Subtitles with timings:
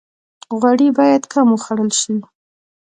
[0.59, 2.15] غوړي باید کم وخوړل شي